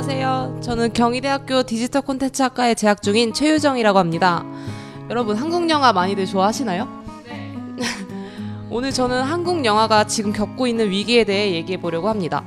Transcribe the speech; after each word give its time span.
안녕하세요. 0.00 0.60
저는 0.62 0.92
경희대학교 0.94 1.62
디지털 1.62 2.00
콘텐츠 2.00 2.40
학과에 2.40 2.74
재학 2.74 3.02
중인 3.02 3.34
최유정이라고 3.34 3.98
합니다. 3.98 4.46
여러분 5.10 5.36
한국 5.36 5.68
영화 5.68 5.92
많이들 5.92 6.24
좋아하시나요? 6.24 6.88
네. 7.26 7.54
오늘 8.70 8.92
저는 8.92 9.20
한국 9.20 9.62
영화가 9.62 10.04
지금 10.06 10.32
겪고 10.32 10.66
있는 10.66 10.88
위기에 10.88 11.24
대해 11.24 11.52
얘기해 11.52 11.82
보려고 11.82 12.08
합니다. 12.08 12.46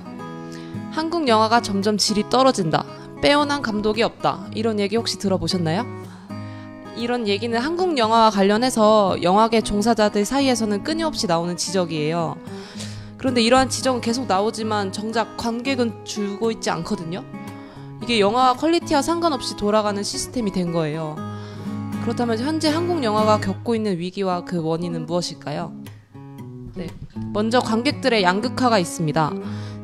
한국 0.89 1.27
영화가 1.27 1.61
점점 1.61 1.99
질이 1.99 2.27
떨어진다. 2.31 2.85
빼어난 3.21 3.61
감독이 3.61 4.01
없다. 4.01 4.47
이런 4.55 4.79
얘기 4.79 4.95
혹시 4.95 5.19
들어보셨나요? 5.19 5.85
이런 6.97 7.27
얘기는 7.27 7.55
한국 7.55 7.99
영화와 7.99 8.31
관련해서 8.31 9.17
영화계 9.21 9.61
종사자들 9.61 10.25
사이에서는 10.25 10.83
끊임없이 10.83 11.27
나오는 11.27 11.55
지적이에요. 11.55 12.35
그런데 13.23 13.43
이러한 13.43 13.69
지적은 13.69 14.01
계속 14.01 14.25
나오지만 14.25 14.91
정작 14.91 15.37
관객은 15.37 16.03
줄고 16.03 16.49
있지 16.49 16.71
않거든요. 16.71 17.23
이게 18.03 18.19
영화 18.19 18.53
퀄리티와 18.53 19.01
상관없이 19.01 19.55
돌아가는 19.55 20.03
시스템이 20.03 20.51
된 20.51 20.73
거예요. 20.73 21.15
그렇다면 22.01 22.37
현재 22.37 22.67
한국 22.69 23.01
영화가 23.01 23.39
겪고 23.39 23.75
있는 23.75 23.97
위기와 23.97 24.43
그 24.43 24.61
원인은 24.61 25.05
무엇일까요? 25.05 25.71
네. 26.75 26.87
먼저 27.31 27.61
관객들의 27.61 28.21
양극화가 28.21 28.77
있습니다. 28.77 29.31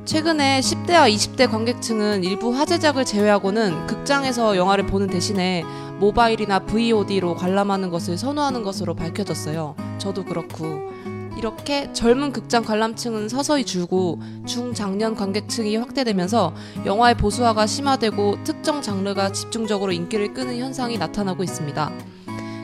최근에 0.04 0.60
10대와 0.60 1.10
20대 1.14 1.50
관객층은 1.50 2.26
일부 2.26 2.54
화제작을 2.54 3.06
제외하고는 3.06 3.88
극장에서 3.88 4.58
영화를 4.58 4.86
보는 4.86 5.08
대신에 5.08 5.64
모바일이나 6.02 6.60
VOD로 6.66 7.36
관람하는 7.36 7.90
것을 7.90 8.18
선호하는 8.18 8.64
것으로 8.64 8.96
밝혀졌어요. 8.96 9.76
저도 9.98 10.26
그렇고. 10.26 10.92
이렇게 11.40 11.92
젊은 11.94 12.34
극장 12.34 12.66
관람층은 12.66 13.30
서서히 13.30 13.64
줄고 13.64 14.20
중장년 14.46 15.16
관객층이 15.16 15.78
확대되면서 15.78 16.54
영화의 16.86 17.16
보수화가 17.16 17.66
심화되고 17.66 18.44
특정 18.44 18.82
장르가 18.82 19.32
집중적으로 19.32 19.94
인기를 19.94 20.34
끄는 20.34 20.60
현상이 20.60 20.98
나타나고 20.98 21.42
있습니다. 21.42 21.92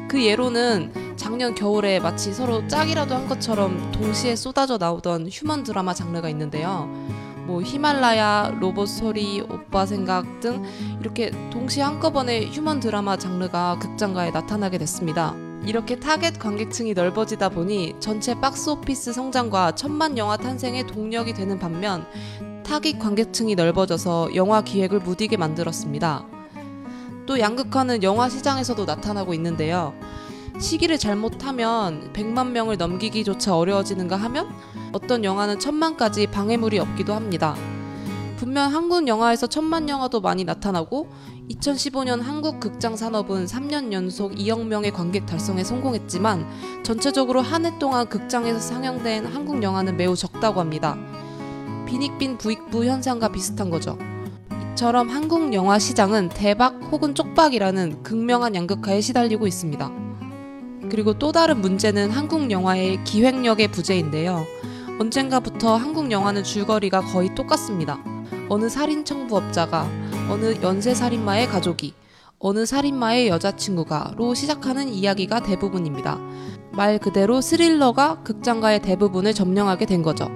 그 0.09 0.22
예로는 0.22 1.16
작년 1.16 1.55
겨울에 1.55 2.02
마치 2.02 2.33
서로 2.33 2.67
짜기라도 2.67 3.16
한 3.16 3.30
것처럼 3.30 3.94
동시에 3.94 4.35
쏟아져 4.35 4.78
나오던 4.78 5.30
휴먼 5.31 5.63
드라마 5.63 5.94
장르가 5.94 6.28
있는데요. 6.28 6.89
뭐 7.47 7.61
히말라야, 7.61 8.57
로봇 8.59 8.89
소리, 8.89 9.39
오빠 9.39 9.85
생각 9.85 10.41
등 10.41 10.63
이렇게 11.00 11.31
동시에 11.50 11.81
한꺼번에 11.81 12.47
휴먼 12.47 12.81
드라마 12.81 13.16
장르가 13.16 13.80
극장가에 13.80 14.31
나타나게 14.31 14.80
됐습니다. 14.80 15.44
이렇게 15.66 15.99
타겟 15.99 16.38
관객층이 16.38 16.94
넓어지다 16.94 17.49
보니 17.49 17.95
전체 17.99 18.39
박스 18.39 18.69
오피스 18.69 19.13
성장과 19.13 19.73
천만 19.73 20.16
영화 20.17 20.38
탄생에 20.38 20.85
동력이 20.85 21.33
되는 21.33 21.57
반면 21.57 22.05
타깃 22.63 22.99
관객층이 22.99 23.55
넓어져서 23.55 24.35
영화 24.35 24.61
기획을 24.61 24.99
무디게 24.99 25.38
만들었습니다. 25.38 26.27
또 27.25 27.39
양극화는 27.39 28.03
영화 28.03 28.30
시장에서도 28.30 28.85
나타나고 28.85 29.33
있는데요. 29.33 29.95
시기를 30.59 30.99
잘못하면 30.99 32.11
100만 32.13 32.52
명을 32.52 32.77
넘기기조차 32.77 33.57
어려워지는가 33.57 34.16
하면 34.16 34.47
어떤 34.94 35.23
영화는 35.23 35.59
천만까지 35.59 36.27
방해물이 36.27 36.77
없기도 36.77 37.13
합니다. 37.13 37.55
분명 38.38 38.73
한국 38.73 39.08
영화에서 39.08 39.47
천만 39.47 39.88
영화도 39.88 40.19
많이 40.19 40.44
나타나고 40.44 41.08
2015년 41.50 42.22
한국 42.22 42.59
극장 42.59 42.95
산업은 42.97 43.45
3년 43.45 43.94
연속 43.94 44.33
2억 44.33 44.66
명의 44.66 44.91
관객 44.91 45.25
달성에 45.25 45.64
성공했지만 45.64 46.45
전체적으로 46.83 47.41
한 47.41 47.66
해 47.66 47.72
동안 47.80 48.08
극장에서 48.08 48.59
상영된 48.59 49.25
한국 49.28 49.63
영화는 49.63 49.95
매우 49.97 50.16
적다고 50.16 50.59
합니다. 50.59 50.97
빈익빈 51.88 52.38
부익부 52.38 52.86
현상과 52.86 53.30
비슷한 53.30 53.69
거죠. 53.69 53.97
이처럼 54.73 55.07
한국 55.09 55.53
영화 55.53 55.79
시장은 55.79 56.29
대박 56.29 56.75
혹은 56.91 57.16
쪽박이라는 57.16 58.03
극명한 58.03 58.53
양극화에 58.56 59.00
시달리고 59.02 59.47
있습니다. 59.47 59.91
그리고 60.91 61.17
또 61.17 61.31
다른 61.31 61.62
문제는 61.62 62.12
한국 62.12 62.52
영화의 62.52 63.03
기획력의 63.06 63.69
부재인데요. 63.72 64.46
언젠가부터 65.00 65.78
한국 65.78 66.12
영화는 66.12 66.44
줄거리가 66.44 67.02
거의 67.02 67.34
똑같습니다. 67.34 67.97
어느 68.47 68.69
살인 68.69 69.03
청부업자가 69.03 69.89
어느 70.29 70.56
연쇄 70.61 70.94
살인마의 70.94 71.47
가족이 71.47 71.94
어느 72.38 72.66
살인마의 72.66 73.28
여자친구가로 73.28 74.35
시작하는 74.35 74.89
이야기가 74.89 75.41
대부분입니다. 75.41 76.19
말 76.72 77.00
그대로 77.00 77.41
스릴러가 77.41 78.22
극장가의 78.23 78.81
대부분을 78.81 79.34
점령하게 79.34 79.88
된 79.88 80.03
거죠. 80.03 80.29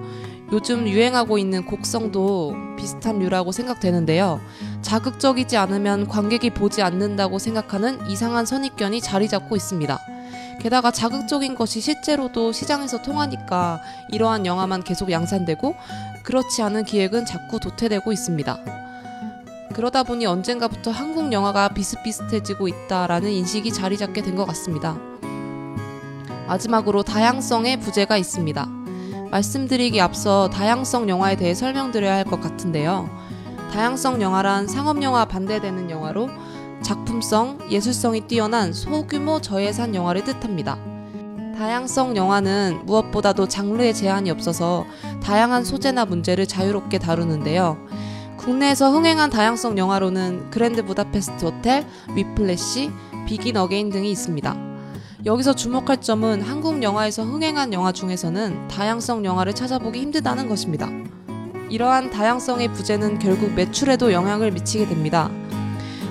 요즘 0.52 0.88
유행하고 0.88 1.38
있는 1.38 1.66
곡성도 1.66 2.56
비슷한 2.78 3.20
류라고 3.20 3.52
생각되는데요. 3.52 4.40
자극적이지 4.82 5.58
않으면 5.58 6.08
관객이 6.08 6.50
보지 6.52 6.82
않는다고 6.82 7.38
생각하는 7.38 8.00
이상한 8.10 8.48
선입견이 8.48 9.02
자리 9.02 9.28
잡고 9.28 9.56
있습니다. 9.56 10.00
게다가 10.62 10.92
자극적인 10.92 11.56
것이 11.56 11.80
실제로도 11.80 12.52
시장에서 12.52 13.02
통하니까 13.02 13.82
이러한 14.12 14.46
영화만 14.46 14.84
계속 14.84 15.12
양산되고 15.12 15.76
그렇지 16.30 16.62
않은 16.62 16.84
기획은 16.84 17.26
자꾸 17.26 17.60
도태되고 17.60 18.12
있습니다. 18.12 18.60
그러다 19.74 20.04
보니 20.04 20.28
언젠가부터 20.28 20.92
한국 20.92 21.34
영화가 21.34 21.70
비슷비슷해지고 21.70 22.68
있다라는 22.68 23.32
인식이 23.32 23.74
자리 23.74 23.98
잡게 23.98 24.22
된 24.22 24.36
것 24.36 24.46
같습니다. 24.46 24.96
마지막으로 26.48 27.02
다양성의 27.02 27.78
부재가 27.80 28.18
있습니다. 28.18 28.64
말씀드리기 29.32 30.00
앞서 30.02 30.52
다양성 30.52 31.10
영화에 31.10 31.36
대해 31.36 31.56
설명드려야 31.56 32.14
할 32.18 32.26
것 32.26 32.40
같은데요. 32.40 33.10
다양성 33.74 34.22
영화란 34.22 34.68
상업영화 34.68 35.26
반대되는 35.26 35.90
영화로 35.90 36.30
작품성, 36.84 37.58
예술성이 37.72 38.22
뛰어난 38.22 38.72
소규모 38.72 39.42
저예산 39.42 39.96
영화를 39.96 40.24
뜻합니다. 40.26 40.78
다양성 41.60 42.16
영화는 42.16 42.84
무엇보다도 42.86 43.50
장르의 43.50 43.94
제한이 43.94 44.32
없어서 44.32 44.86
다양한 45.22 45.66
소재나 45.66 46.06
문제를 46.06 46.48
자유롭게 46.48 47.00
다루는데요. 47.00 47.78
국내에서 48.38 48.90
흥행한 48.90 49.30
다양성 49.30 49.78
영화로는 49.78 50.52
그랜드 50.52 50.86
부다페스트 50.86 51.44
호텔, 51.44 51.86
위플래시, 52.16 52.92
비긴 53.28 53.58
어게인 53.58 53.90
등이 53.90 54.10
있습니다. 54.10 54.56
여기서 55.26 55.54
주목할 55.54 56.00
점은 56.00 56.42
한국 56.42 56.82
영화에서 56.82 57.26
흥행한 57.26 57.74
영화 57.74 57.92
중에서는 57.92 58.70
다양성 58.70 59.26
영화를 59.26 59.54
찾아보기 59.54 60.00
힘들다는 60.00 60.48
것입니다. 60.48 60.90
이러한 61.70 62.10
다양성의 62.10 62.70
부재는 62.70 63.20
결국 63.20 63.52
매출에도 63.52 64.14
영향을 64.14 64.52
미치게 64.52 64.88
됩니다. 64.88 65.30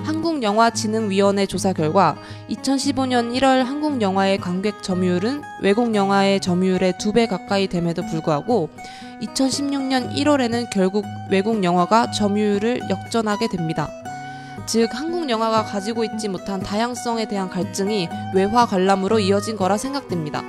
한국영화진흥위원회 0.09 1.45
조사 1.45 1.71
결과 1.71 2.15
2015년 2.49 3.31
1월 3.37 3.63
한국 3.63 4.01
영화의 4.01 4.39
관객 4.39 4.81
점유율은 4.81 5.43
외국 5.61 5.93
영화의 5.93 6.39
점유율의 6.39 6.97
두배 6.97 7.27
가까이 7.27 7.67
됨에도 7.67 8.03
불구하고 8.07 8.69
2016년 9.21 10.15
1월에는 10.15 10.65
결국 10.73 11.05
외국 11.29 11.63
영화가 11.63 12.09
점유율을 12.09 12.89
역전하게 12.89 13.49
됩니다. 13.49 13.87
즉 14.65 14.89
한국 14.93 15.29
영화가 15.29 15.65
가지고 15.65 16.03
있지 16.03 16.27
못한 16.27 16.59
다양성에 16.59 17.27
대한 17.27 17.47
갈증이 17.47 18.09
외화 18.33 18.65
관람으로 18.65 19.19
이어진 19.19 19.57
거라 19.57 19.77
생각됩니다. 19.77 20.41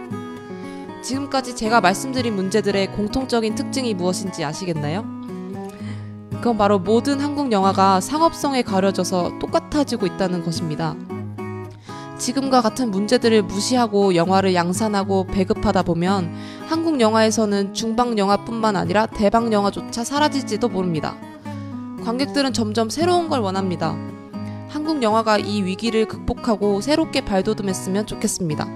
지금까지 1.03 1.55
제가 1.55 1.83
말씀드린 1.83 2.35
문제들의 2.35 2.93
공통적인 2.93 3.55
특징이 3.55 3.93
무엇인지 3.93 4.43
아시겠나요? 4.43 5.20
그건 6.41 6.57
바로 6.57 6.79
모든 6.79 7.21
한국 7.21 7.53
영화가 7.53 8.01
상업성에 8.01 8.63
가려져서 8.63 9.39
똑같아지고 9.39 10.07
있다는 10.07 10.43
것입니다. 10.43 10.97
지금과 12.17 12.63
같은 12.63 12.91
문제들을 12.91 13.43
무시하고 13.43 14.15
영화를 14.15 14.55
양산하고 14.55 15.27
배급하다 15.27 15.83
보면 15.83 16.35
한국 16.67 16.99
영화에서는 16.99 17.75
중방 17.75 18.17
영화뿐만 18.17 18.75
아니라 18.77 19.05
대박 19.05 19.53
영화조차 19.53 20.03
사라질지도 20.03 20.71
모릅니다. 20.71 21.15
관객들은 22.05 22.55
점점 22.55 22.89
새로운 22.89 23.29
걸 23.29 23.41
원합니다. 23.41 23.95
한국 24.71 25.03
영화가 25.03 25.37
이 25.37 25.63
위기를 25.63 26.09
극복하고 26.09 26.81
새롭게 26.81 27.23
발돋움했으면 27.23 28.07
좋겠습니다. 28.07 28.67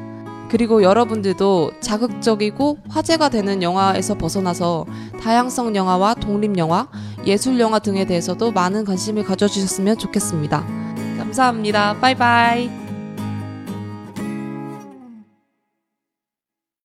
그리고 0.50 0.82
여러분들도 0.82 1.72
자극적이고 1.80 2.78
화제가 2.88 3.28
되는 3.28 3.62
영화에서 3.62 4.16
벗어나서 4.16 4.86
다양성 5.20 5.74
영화와 5.74 6.14
독립 6.14 6.56
영화, 6.58 6.88
예술 7.26 7.58
영화 7.58 7.78
등에 7.78 8.04
대해서도 8.04 8.52
많은 8.52 8.84
관심을 8.84 9.24
가져주셨으면 9.24 9.98
좋겠습니다. 9.98 10.64
감사합니다. 11.18 11.94
바이바이. 12.00 12.83